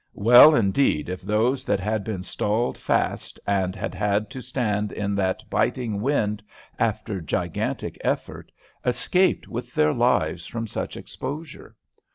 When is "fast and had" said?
2.75-3.93